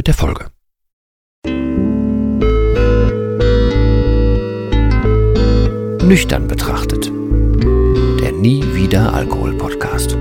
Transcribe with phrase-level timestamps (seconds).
[0.00, 0.46] mit der Folge.
[6.02, 7.12] Nüchtern betrachtet.
[8.22, 10.16] Der Nie wieder Alkohol Podcast.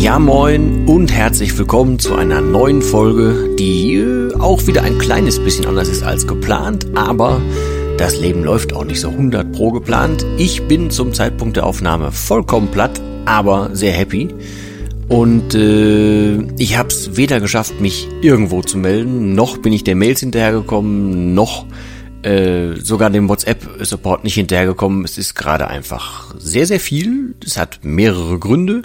[0.00, 0.73] Ja moin
[1.04, 5.90] und herzlich willkommen zu einer neuen Folge, die äh, auch wieder ein kleines bisschen anders
[5.90, 7.42] ist als geplant, aber
[7.98, 10.24] das Leben läuft auch nicht so 100 pro geplant.
[10.38, 14.34] Ich bin zum Zeitpunkt der Aufnahme vollkommen platt, aber sehr happy.
[15.06, 19.96] Und äh, ich habe es weder geschafft, mich irgendwo zu melden, noch bin ich der
[19.96, 21.66] Mails hinterhergekommen, noch
[22.22, 25.04] äh, sogar dem WhatsApp-Support nicht hinterhergekommen.
[25.04, 27.34] Es ist gerade einfach sehr, sehr viel.
[27.44, 28.84] Es hat mehrere Gründe.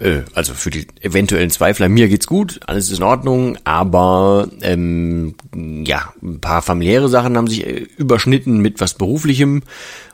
[0.00, 5.34] Äh, also für die eventuellen Zweifler, mir geht's gut, alles ist in Ordnung, aber ähm,
[5.54, 9.62] ja, ein paar familiäre Sachen haben sich äh, überschnitten mit was Beruflichem.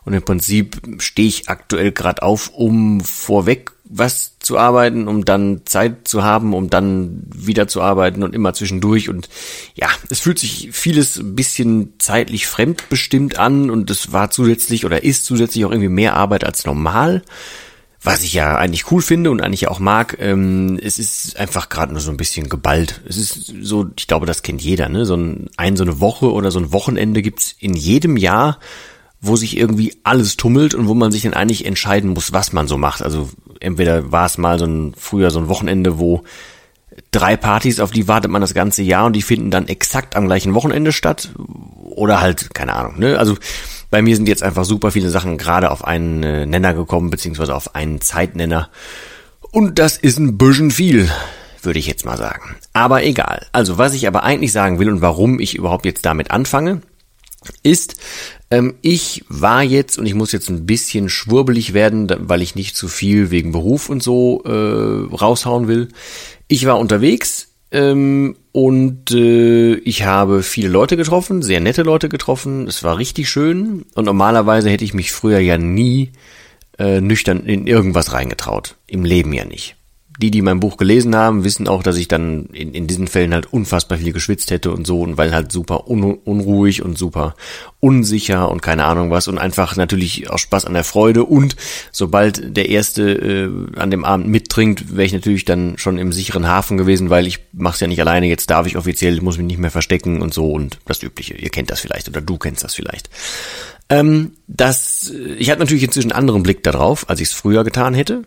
[0.05, 5.63] Und im Prinzip stehe ich aktuell gerade auf, um vorweg was zu arbeiten, um dann
[5.65, 9.09] Zeit zu haben, um dann wieder zu arbeiten und immer zwischendurch.
[9.09, 9.29] Und
[9.75, 15.03] ja, es fühlt sich vieles ein bisschen zeitlich fremdbestimmt an und es war zusätzlich oder
[15.03, 17.23] ist zusätzlich auch irgendwie mehr Arbeit als normal
[18.07, 21.93] was ich ja eigentlich cool finde und eigentlich auch mag, ähm, es ist einfach gerade
[21.93, 23.03] nur so ein bisschen geballt.
[23.09, 25.05] Es ist so, ich glaube, das kennt jeder, ne?
[25.05, 28.61] So ein, ein so eine Woche oder so ein Wochenende gibt's in jedem Jahr,
[29.21, 32.69] wo sich irgendwie alles tummelt und wo man sich dann eigentlich entscheiden muss, was man
[32.69, 33.03] so macht.
[33.03, 36.23] Also entweder war es mal so ein früher so ein Wochenende, wo
[37.11, 40.27] drei Partys, auf die wartet man das ganze Jahr und die finden dann exakt am
[40.27, 41.31] gleichen Wochenende statt.
[41.83, 43.19] Oder halt, keine Ahnung, ne?
[43.19, 43.37] Also
[43.91, 47.55] bei mir sind jetzt einfach super viele Sachen gerade auf einen äh, Nenner gekommen, beziehungsweise
[47.55, 48.71] auf einen Zeitnenner.
[49.53, 51.11] Und das ist ein bisschen viel,
[51.63, 52.57] würde ich jetzt mal sagen.
[52.73, 53.47] Aber egal.
[53.53, 56.83] Also, was ich aber eigentlich sagen will und warum ich überhaupt jetzt damit anfange,
[57.63, 57.97] ist,
[58.51, 62.77] ähm, ich war jetzt, und ich muss jetzt ein bisschen schwurbelig werden, weil ich nicht
[62.77, 65.89] zu viel wegen Beruf und so äh, raushauen will.
[66.49, 72.67] Ich war unterwegs ähm, und äh, ich habe viele Leute getroffen, sehr nette Leute getroffen.
[72.67, 73.85] Es war richtig schön.
[73.95, 76.13] Und normalerweise hätte ich mich früher ja nie
[76.79, 78.77] äh, nüchtern in irgendwas reingetraut.
[78.87, 79.76] Im Leben ja nicht
[80.19, 83.35] die, die mein Buch gelesen haben, wissen auch, dass ich dann in, in diesen Fällen
[83.35, 87.35] halt unfassbar viel geschwitzt hätte und so und weil halt super un, unruhig und super
[87.81, 91.57] unsicher und keine Ahnung was und einfach natürlich auch Spaß an der Freude und
[91.93, 96.47] sobald der Erste äh, an dem Abend mittrinkt, wäre ich natürlich dann schon im sicheren
[96.47, 99.59] Hafen gewesen, weil ich mach's ja nicht alleine, jetzt darf ich offiziell, muss mich nicht
[99.59, 101.35] mehr verstecken und so und das Übliche.
[101.35, 103.11] Ihr kennt das vielleicht oder du kennst das vielleicht.
[103.89, 107.95] Ähm, das, ich hatte natürlich inzwischen einen anderen Blick darauf, als ich es früher getan
[107.95, 108.25] hätte.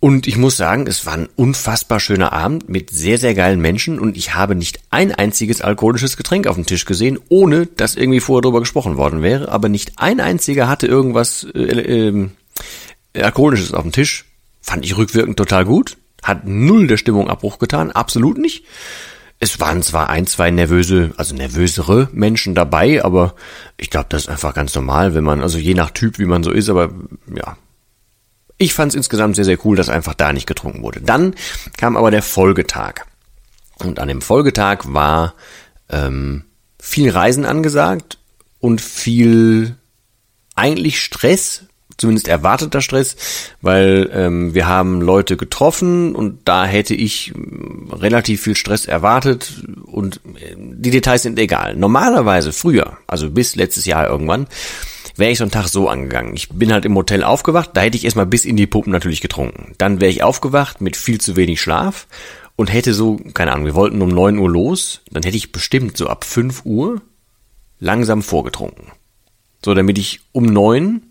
[0.00, 3.98] Und ich muss sagen, es war ein unfassbar schöner Abend mit sehr, sehr geilen Menschen
[3.98, 8.20] und ich habe nicht ein einziges alkoholisches Getränk auf dem Tisch gesehen, ohne dass irgendwie
[8.20, 9.50] vorher drüber gesprochen worden wäre.
[9.50, 12.28] Aber nicht ein einziger hatte irgendwas äh, äh,
[13.14, 14.26] Alkoholisches auf dem Tisch.
[14.60, 15.96] Fand ich rückwirkend total gut.
[16.22, 18.64] Hat null der Stimmung Abbruch getan, absolut nicht.
[19.40, 23.34] Es waren zwar ein, zwei nervöse, also nervösere Menschen dabei, aber
[23.76, 26.42] ich glaube, das ist einfach ganz normal, wenn man, also je nach Typ, wie man
[26.42, 26.90] so ist, aber
[27.34, 27.56] ja,
[28.58, 31.00] ich fand es insgesamt sehr, sehr cool, dass einfach da nicht getrunken wurde.
[31.00, 31.34] Dann
[31.76, 33.06] kam aber der Folgetag.
[33.78, 35.34] Und an dem Folgetag war
[35.88, 36.44] ähm,
[36.80, 38.18] viel Reisen angesagt
[38.58, 39.76] und viel
[40.56, 41.62] eigentlich Stress,
[41.96, 43.16] zumindest erwarteter Stress,
[43.60, 49.62] weil ähm, wir haben Leute getroffen und da hätte ich ähm, relativ viel Stress erwartet
[49.86, 51.76] und äh, die Details sind egal.
[51.76, 54.48] Normalerweise früher, also bis letztes Jahr irgendwann,
[55.18, 56.34] wäre ich so einen Tag so angegangen.
[56.34, 59.20] Ich bin halt im Hotel aufgewacht, da hätte ich erstmal bis in die Puppen natürlich
[59.20, 59.74] getrunken.
[59.78, 62.06] Dann wäre ich aufgewacht mit viel zu wenig Schlaf
[62.56, 65.96] und hätte so, keine Ahnung, wir wollten um neun Uhr los, dann hätte ich bestimmt
[65.96, 67.02] so ab fünf Uhr
[67.80, 68.92] langsam vorgetrunken.
[69.64, 71.02] So, damit ich um neun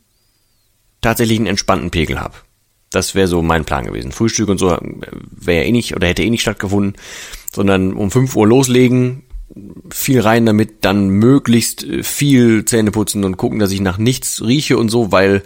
[1.02, 2.36] tatsächlich einen entspannten Pegel habe.
[2.92, 4.14] Das wäre so mein Plan gewesen.
[4.14, 6.96] Frühstück und so wäre ja eh nicht oder hätte eh nicht stattgefunden,
[7.54, 9.24] sondern um fünf Uhr loslegen,
[9.90, 14.42] viel rein damit, dann möglichst äh, viel Zähne putzen und gucken, dass ich nach nichts
[14.42, 15.44] rieche und so, weil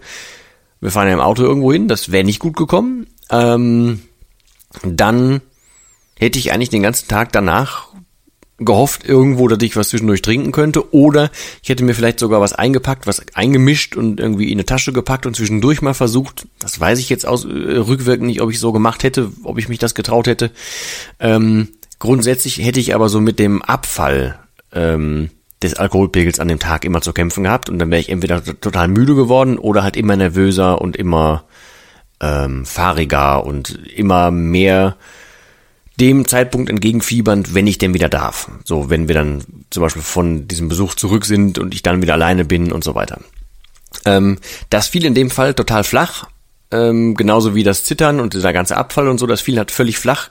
[0.79, 3.07] wir fahren ja im Auto irgendwo hin, das wäre nicht gut gekommen.
[3.29, 4.01] Ähm,
[4.83, 5.41] dann
[6.17, 7.91] hätte ich eigentlich den ganzen Tag danach
[8.65, 10.93] gehofft irgendwo, dass ich was zwischendurch trinken könnte.
[10.93, 11.31] Oder
[11.61, 15.25] ich hätte mir vielleicht sogar was eingepackt, was eingemischt und irgendwie in eine Tasche gepackt
[15.25, 16.47] und zwischendurch mal versucht.
[16.59, 19.67] Das weiß ich jetzt aus äh, rückwirkend nicht, ob ich so gemacht hätte, ob ich
[19.67, 20.51] mich das getraut hätte.
[21.19, 21.69] Ähm,
[22.01, 24.37] grundsätzlich hätte ich aber so mit dem Abfall
[24.73, 25.29] ähm,
[25.61, 28.87] des Alkoholpegels an dem Tag immer zu kämpfen gehabt und dann wäre ich entweder total
[28.87, 31.45] müde geworden oder halt immer nervöser und immer
[32.19, 34.97] ähm, fahriger und immer mehr
[35.99, 38.49] dem Zeitpunkt entgegenfiebernd, wenn ich denn wieder darf.
[38.65, 42.13] So, wenn wir dann zum Beispiel von diesem Besuch zurück sind und ich dann wieder
[42.13, 43.21] alleine bin und so weiter.
[44.05, 44.39] Ähm,
[44.71, 46.25] das fiel in dem Fall total flach,
[46.71, 49.99] ähm, genauso wie das Zittern und dieser ganze Abfall und so, das fiel halt völlig
[49.99, 50.29] flach,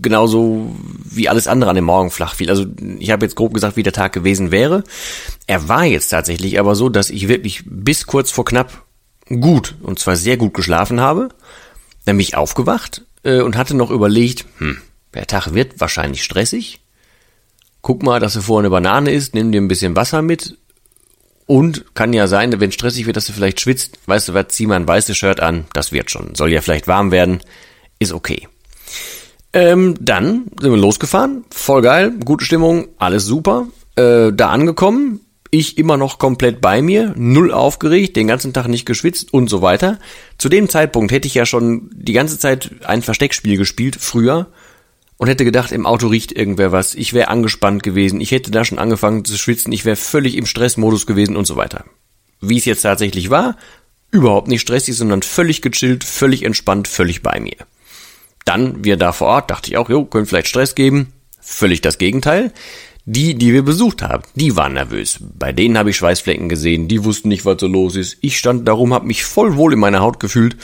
[0.00, 0.76] genauso
[1.16, 2.50] wie alles andere an dem Morgen flach fiel.
[2.50, 2.66] Also
[2.98, 4.84] ich habe jetzt grob gesagt, wie der Tag gewesen wäre.
[5.46, 8.84] Er war jetzt tatsächlich aber so, dass ich wirklich bis kurz vor knapp
[9.28, 11.28] gut, und zwar sehr gut geschlafen habe.
[12.04, 14.78] Dann bin ich aufgewacht äh, und hatte noch überlegt, hm,
[15.14, 16.80] der Tag wird wahrscheinlich stressig.
[17.80, 20.56] Guck mal, dass du vorher eine Banane isst, nimm dir ein bisschen Wasser mit.
[21.46, 23.98] Und kann ja sein, wenn stressig wird, dass du vielleicht schwitzt.
[24.06, 25.66] Weißt du was, zieh mal ein weißes Shirt an.
[25.72, 26.34] Das wird schon.
[26.34, 27.40] Soll ja vielleicht warm werden.
[27.98, 28.48] Ist okay.
[29.52, 31.44] Ähm, dann sind wir losgefahren.
[31.50, 32.12] Voll geil.
[32.24, 32.88] Gute Stimmung.
[32.98, 33.66] Alles super.
[33.96, 35.20] Äh, da angekommen.
[35.54, 39.60] Ich immer noch komplett bei mir, null aufgeregt, den ganzen Tag nicht geschwitzt und so
[39.60, 39.98] weiter.
[40.38, 44.46] Zu dem Zeitpunkt hätte ich ja schon die ganze Zeit ein Versteckspiel gespielt, früher,
[45.18, 48.64] und hätte gedacht, im Auto riecht irgendwer was, ich wäre angespannt gewesen, ich hätte da
[48.64, 51.84] schon angefangen zu schwitzen, ich wäre völlig im Stressmodus gewesen und so weiter.
[52.40, 53.58] Wie es jetzt tatsächlich war,
[54.10, 57.56] überhaupt nicht stressig, sondern völlig gechillt, völlig entspannt, völlig bei mir.
[58.44, 61.12] Dann, wir da vor Ort, dachte ich auch, jo, können vielleicht Stress geben.
[61.40, 62.52] Völlig das Gegenteil.
[63.04, 65.18] Die, die wir besucht haben, die waren nervös.
[65.20, 68.18] Bei denen habe ich Schweißflecken gesehen, die wussten nicht, was so los ist.
[68.20, 70.56] Ich stand darum, habe mich voll wohl in meiner Haut gefühlt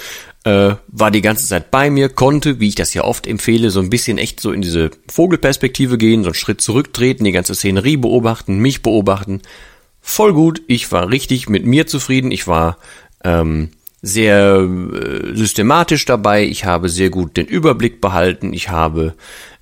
[0.45, 3.81] äh, war die ganze Zeit bei mir, konnte, wie ich das ja oft empfehle, so
[3.81, 7.97] ein bisschen echt so in diese Vogelperspektive gehen, so einen Schritt zurücktreten, die ganze Szenerie
[7.97, 9.43] beobachten, mich beobachten.
[10.01, 12.79] Voll gut, ich war richtig mit mir zufrieden, ich war
[13.25, 13.71] ähm,
[14.03, 19.15] sehr äh, systematisch dabei, ich habe sehr gut den Überblick behalten, ich habe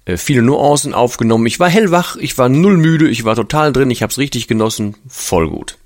[0.05, 3.91] äh, viele Nuancen aufgenommen, ich war hellwach, ich war null müde, ich war total drin,
[3.91, 5.79] ich habe es richtig genossen, voll gut.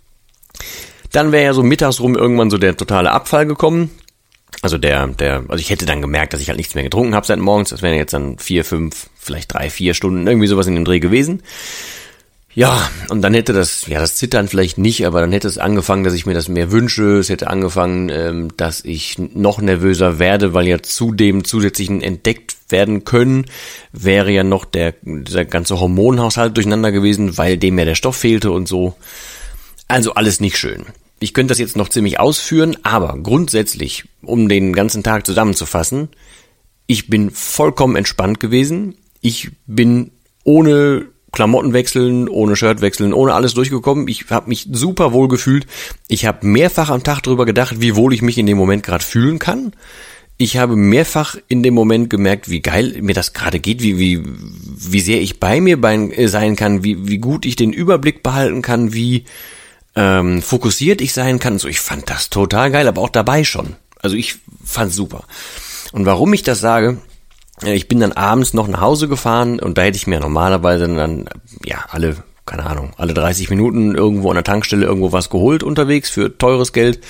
[1.12, 3.90] Dann wäre ja so mittags rum irgendwann so der totale Abfall gekommen.
[4.62, 7.26] Also der, der, also ich hätte dann gemerkt, dass ich halt nichts mehr getrunken habe
[7.26, 7.70] seit morgens.
[7.70, 11.00] Das wären jetzt dann vier, fünf, vielleicht drei, vier Stunden, irgendwie sowas in dem Dreh
[11.00, 11.42] gewesen.
[12.52, 16.02] Ja, und dann hätte das, ja, das Zittern vielleicht nicht, aber dann hätte es angefangen,
[16.02, 17.18] dass ich mir das mehr wünsche.
[17.18, 22.56] Es hätte angefangen, ähm, dass ich noch nervöser werde, weil ja zu dem zusätzlichen entdeckt
[22.68, 23.46] werden können,
[23.92, 28.50] wäre ja noch der, dieser ganze Hormonhaushalt durcheinander gewesen, weil dem ja der Stoff fehlte
[28.50, 28.94] und so.
[29.86, 30.86] Also alles nicht schön.
[31.20, 36.08] Ich könnte das jetzt noch ziemlich ausführen, aber grundsätzlich, um den ganzen Tag zusammenzufassen,
[36.86, 38.96] ich bin vollkommen entspannt gewesen.
[39.20, 40.10] Ich bin
[40.42, 44.08] ohne Klamotten wechseln, ohne Shirt wechseln, ohne alles durchgekommen.
[44.08, 45.66] Ich habe mich super wohl gefühlt.
[46.08, 49.04] Ich habe mehrfach am Tag darüber gedacht, wie wohl ich mich in dem Moment gerade
[49.04, 49.72] fühlen kann.
[50.36, 54.22] Ich habe mehrfach in dem Moment gemerkt, wie geil mir das gerade geht, wie, wie,
[54.24, 55.78] wie sehr ich bei mir
[56.28, 59.26] sein kann, wie, wie gut ich den Überblick behalten kann, wie,
[59.94, 61.58] ähm, fokussiert ich sein kann.
[61.58, 63.76] So, ich fand das total geil, aber auch dabei schon.
[64.00, 65.24] Also ich fand's super.
[65.92, 67.09] Und warum ich das sage, äh,
[67.62, 71.28] ich bin dann abends noch nach Hause gefahren und da hätte ich mir normalerweise dann,
[71.64, 72.16] ja, alle,
[72.46, 76.72] keine Ahnung, alle 30 Minuten irgendwo an der Tankstelle irgendwo was geholt unterwegs für teures
[76.72, 77.00] Geld.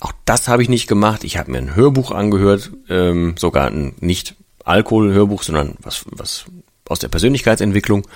[0.00, 1.24] Auch das habe ich nicht gemacht.
[1.24, 6.44] Ich habe mir ein Hörbuch angehört, ähm, sogar ein nicht Alkohol-Hörbuch, sondern was, was
[6.88, 8.06] aus der Persönlichkeitsentwicklung.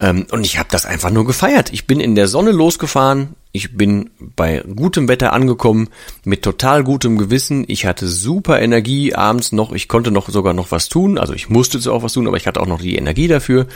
[0.00, 1.72] Ähm, und ich habe das einfach nur gefeiert.
[1.72, 5.88] Ich bin in der Sonne losgefahren, ich bin bei gutem Wetter angekommen,
[6.24, 7.64] mit total gutem Gewissen.
[7.66, 9.72] Ich hatte super Energie abends noch.
[9.72, 11.18] Ich konnte noch sogar noch was tun.
[11.18, 13.66] Also ich musste so auch was tun, aber ich hatte auch noch die Energie dafür.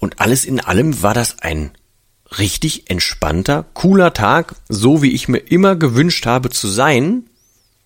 [0.00, 1.70] Und alles in allem war das ein
[2.38, 7.24] richtig entspannter, cooler Tag, so wie ich mir immer gewünscht habe zu sein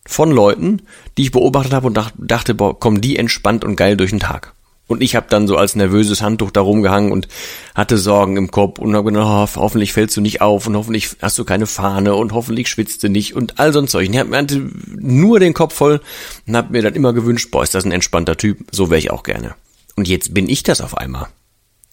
[0.07, 0.81] von Leuten,
[1.19, 4.55] die ich beobachtet habe und dachte, boah, kommen die entspannt und geil durch den Tag.
[4.89, 7.29] Und ich habe dann so als nervöses Handtuch da rumgehangen und
[7.75, 9.27] hatte Sorgen im Kopf und habe gedacht,
[9.57, 13.03] oh, hoffentlich fällst du nicht auf und hoffentlich hast du keine Fahne und hoffentlich schwitzt
[13.03, 14.09] du nicht und all so ein Zeug.
[14.11, 16.01] Ich hatte nur den Kopf voll
[16.47, 19.11] und habe mir dann immer gewünscht, boah, ist das ein entspannter Typ, so wäre ich
[19.11, 19.55] auch gerne.
[19.95, 21.27] Und jetzt bin ich das auf einmal.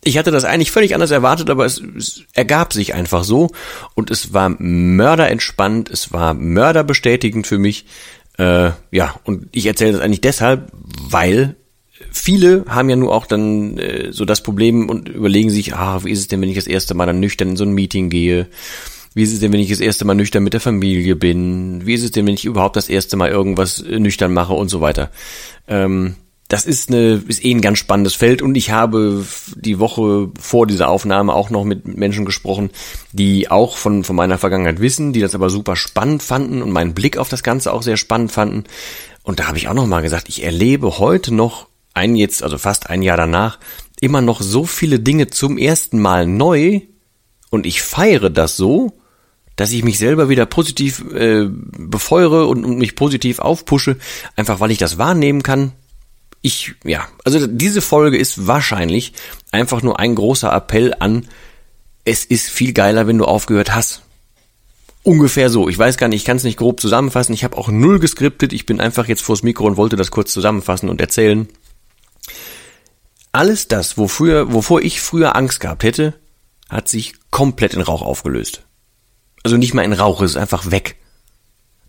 [0.02, 3.50] Ich hatte das eigentlich völlig anders erwartet, aber es, es ergab sich einfach so
[3.94, 7.88] und es war mörderentspannt, es war mörderbestätigend für mich.
[8.38, 11.56] Äh, ja, und ich erzähle das eigentlich deshalb, weil
[12.18, 16.12] viele haben ja nur auch dann äh, so das Problem und überlegen sich, ah, wie
[16.12, 18.48] ist es denn, wenn ich das erste Mal dann nüchtern in so ein Meeting gehe?
[19.14, 21.86] Wie ist es denn, wenn ich das erste Mal nüchtern mit der Familie bin?
[21.86, 24.70] Wie ist es denn, wenn ich überhaupt das erste Mal irgendwas äh, nüchtern mache und
[24.70, 25.10] so weiter?
[25.68, 26.16] Ähm,
[26.48, 30.68] das ist eine ist eh ein ganz spannendes Feld und ich habe die Woche vor
[30.68, 32.70] dieser Aufnahme auch noch mit Menschen gesprochen,
[33.14, 36.94] die auch von von meiner Vergangenheit wissen, die das aber super spannend fanden und meinen
[36.94, 38.66] Blick auf das Ganze auch sehr spannend fanden.
[39.24, 42.58] Und da habe ich auch noch mal gesagt, ich erlebe heute noch ein jetzt also
[42.58, 43.60] fast ein Jahr danach
[44.02, 46.82] immer noch so viele Dinge zum ersten Mal neu
[47.50, 48.94] und ich feiere das so,
[49.56, 53.98] dass ich mich selber wieder positiv äh, befeuere und, und mich positiv aufpushe,
[54.36, 55.72] einfach weil ich das wahrnehmen kann,
[56.46, 59.14] ich, ja, also diese Folge ist wahrscheinlich
[59.52, 61.28] einfach nur ein großer Appell an,
[62.04, 64.04] es ist viel geiler, wenn du aufgehört hast.
[65.02, 65.70] Ungefähr so.
[65.70, 67.34] Ich weiß gar nicht, ich kann es nicht grob zusammenfassen.
[67.34, 68.54] Ich habe auch null geskriptet.
[68.54, 71.48] Ich bin einfach jetzt vors Mikro und wollte das kurz zusammenfassen und erzählen.
[73.32, 76.14] Alles das, wofür, wovor ich früher Angst gehabt hätte,
[76.70, 78.62] hat sich komplett in Rauch aufgelöst.
[79.44, 80.96] Also nicht mal in Rauch, es ist einfach weg.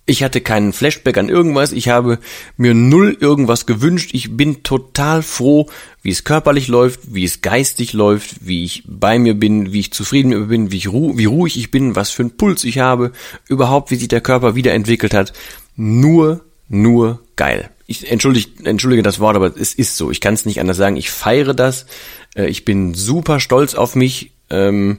[0.09, 1.73] Ich hatte keinen Flashback an irgendwas.
[1.73, 2.21] Ich habe
[2.57, 4.11] mir null irgendwas gewünscht.
[4.13, 5.69] Ich bin total froh,
[6.01, 9.93] wie es körperlich läuft, wie es geistig läuft, wie ich bei mir bin, wie ich
[9.93, 13.11] zufrieden bin, wie, ich ru wie ruhig ich bin, was für einen Puls ich habe,
[13.49, 15.33] überhaupt wie sich der Körper wiederentwickelt hat.
[15.75, 17.71] Nur, nur geil.
[17.87, 20.11] Ich entschuldige, entschuldige das Wort, aber es ist so.
[20.11, 20.97] Ich kann es nicht anders sagen.
[20.97, 21.87] Ich feiere das.
[22.35, 24.33] Äh, ich bin super stolz auf mich.
[24.51, 24.99] Ähm,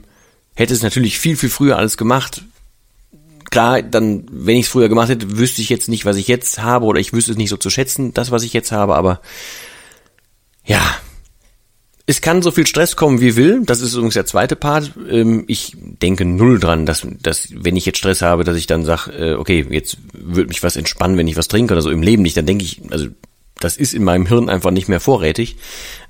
[0.54, 2.42] hätte es natürlich viel, viel früher alles gemacht
[3.50, 6.60] klar, dann, wenn ich es früher gemacht hätte, wüsste ich jetzt nicht, was ich jetzt
[6.60, 9.20] habe, oder ich wüsste es nicht so zu schätzen, das, was ich jetzt habe, aber
[10.64, 10.80] ja.
[12.10, 13.60] Es kann so viel Stress kommen, wie will.
[13.66, 14.92] Das ist übrigens der zweite Part.
[15.10, 18.86] Ähm, ich denke null dran, dass, dass wenn ich jetzt Stress habe, dass ich dann
[18.86, 22.00] sage, äh, okay, jetzt wird mich was entspannen, wenn ich was trinke oder so im
[22.00, 22.34] Leben nicht.
[22.34, 23.08] Dann denke ich, also
[23.60, 25.56] das ist in meinem Hirn einfach nicht mehr vorrätig,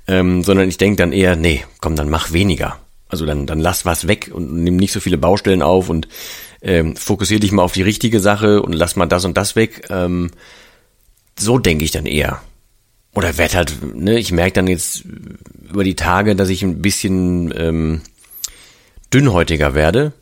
[0.07, 2.79] ähm, sondern ich denke dann eher, nee, komm, dann mach weniger.
[3.09, 6.07] Also dann, dann lass was weg und nimm nicht so viele Baustellen auf und
[6.61, 9.87] ähm, fokussier dich mal auf die richtige Sache und lass mal das und das weg.
[9.89, 10.31] Ähm,
[11.37, 12.41] so denke ich dann eher.
[13.13, 15.03] Oder werd halt, ne, ich merke dann jetzt
[15.69, 18.01] über die Tage, dass ich ein bisschen ähm,
[19.11, 20.13] dünnhäutiger werde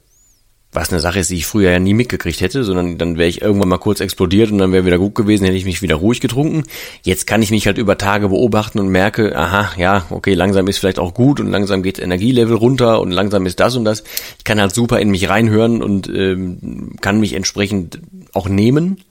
[0.74, 3.41] was eine Sache ist, die ich früher ja nie mitgekriegt hätte, sondern dann wäre ich
[3.41, 6.20] irgendwann mal kurz explodiert und dann wäre wieder gut gewesen, hätte ich mich wieder ruhig
[6.20, 6.63] getrunken.
[7.03, 10.77] Jetzt kann ich mich halt über Tage beobachten und merke, aha, ja, okay, langsam ist
[10.77, 14.03] vielleicht auch gut und langsam geht Energielevel runter und langsam ist das und das.
[14.38, 18.00] Ich kann halt super in mich reinhören und ähm, kann mich entsprechend
[18.34, 19.01] auch nehmen.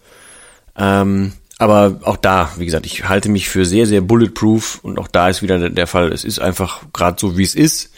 [0.79, 5.09] Ähm, aber auch da, wie gesagt, ich halte mich für sehr, sehr bulletproof und auch
[5.09, 7.91] da ist wieder der Fall, es ist einfach gerade so, wie es ist.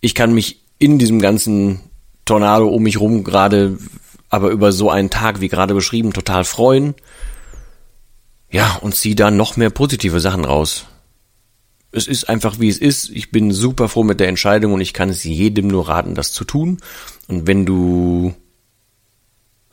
[0.00, 1.80] Ich kann mich in diesem ganzen
[2.24, 3.78] Tornado um mich rum gerade,
[4.28, 6.94] aber über so einen Tag wie gerade beschrieben, total freuen.
[8.50, 10.86] Ja, und zieh da noch mehr positive Sachen raus.
[11.90, 13.10] Es ist einfach wie es ist.
[13.10, 16.32] Ich bin super froh mit der Entscheidung und ich kann es jedem nur raten, das
[16.32, 16.78] zu tun.
[17.26, 18.34] Und wenn du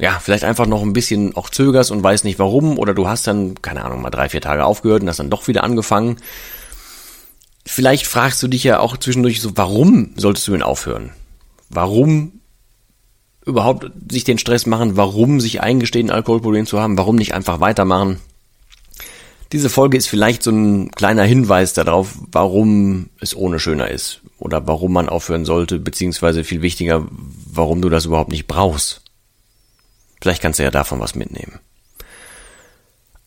[0.03, 3.25] ja, vielleicht einfach noch ein bisschen auch zögerst und weißt nicht warum oder du hast
[3.25, 6.17] dann, keine Ahnung, mal drei, vier Tage aufgehört und hast dann doch wieder angefangen.
[7.65, 11.12] Vielleicht fragst du dich ja auch zwischendurch so, warum solltest du denn aufhören?
[11.69, 12.41] Warum
[13.45, 17.62] überhaupt sich den Stress machen, warum sich eingestehen, ein Alkoholproblem zu haben, warum nicht einfach
[17.62, 18.19] weitermachen.
[19.53, 24.67] Diese Folge ist vielleicht so ein kleiner Hinweis darauf, warum es ohne schöner ist oder
[24.67, 27.07] warum man aufhören sollte, beziehungsweise viel wichtiger,
[27.53, 29.02] warum du das überhaupt nicht brauchst.
[30.24, 31.60] Vielleicht kannst du ja davon was mitnehmen.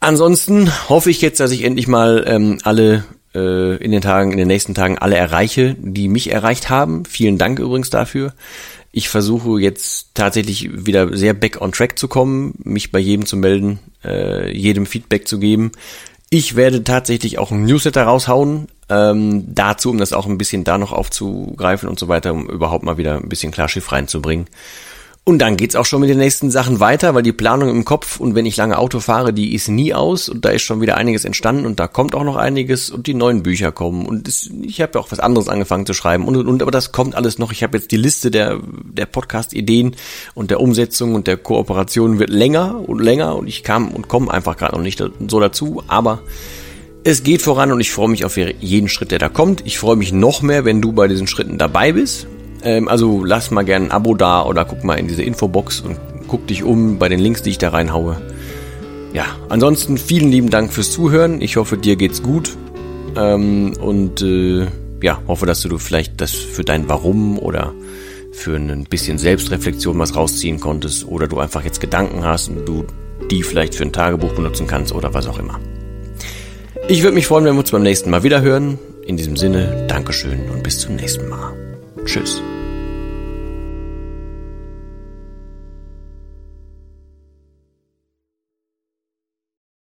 [0.00, 4.38] Ansonsten hoffe ich jetzt, dass ich endlich mal ähm, alle äh, in den Tagen, in
[4.38, 7.04] den nächsten Tagen alle erreiche, die mich erreicht haben.
[7.04, 8.32] Vielen Dank übrigens dafür.
[8.92, 13.36] Ich versuche jetzt tatsächlich wieder sehr back on track zu kommen, mich bei jedem zu
[13.36, 15.72] melden, äh, jedem Feedback zu geben.
[16.30, 20.78] Ich werde tatsächlich auch ein Newsletter raushauen, ähm, dazu, um das auch ein bisschen da
[20.78, 24.46] noch aufzugreifen und so weiter, um überhaupt mal wieder ein bisschen Klarschiff reinzubringen.
[25.28, 28.20] Und dann geht's auch schon mit den nächsten Sachen weiter, weil die Planung im Kopf
[28.20, 30.96] und wenn ich lange Auto fahre, die ist nie aus und da ist schon wieder
[30.96, 34.48] einiges entstanden und da kommt auch noch einiges und die neuen Bücher kommen und das,
[34.62, 37.16] ich habe ja auch was anderes angefangen zu schreiben und, und, und aber das kommt
[37.16, 37.50] alles noch.
[37.50, 39.96] Ich habe jetzt die Liste der der Podcast-Ideen
[40.34, 44.30] und der Umsetzung und der Kooperation wird länger und länger und ich kam und komme
[44.30, 46.20] einfach gerade noch nicht so dazu, aber
[47.02, 49.66] es geht voran und ich freue mich auf jeden Schritt, der da kommt.
[49.66, 52.28] Ich freue mich noch mehr, wenn du bei diesen Schritten dabei bist
[52.62, 55.96] ähm, also lass mal gerne ein Abo da oder guck mal in diese Infobox und
[56.28, 58.20] guck dich um bei den Links, die ich da reinhaue.
[59.12, 61.40] Ja, ansonsten vielen lieben Dank fürs Zuhören.
[61.40, 62.56] Ich hoffe, dir geht's gut.
[63.16, 64.66] Ähm, und äh,
[65.02, 67.72] ja, hoffe, dass du vielleicht das für dein Warum oder
[68.32, 72.84] für ein bisschen Selbstreflexion was rausziehen konntest oder du einfach jetzt Gedanken hast und du
[73.30, 75.58] die vielleicht für ein Tagebuch benutzen kannst oder was auch immer.
[76.88, 78.78] Ich würde mich freuen, wenn wir uns beim nächsten Mal wieder hören.
[79.06, 81.65] In diesem Sinne, Dankeschön und bis zum nächsten Mal.
[82.06, 82.55] Tschüss.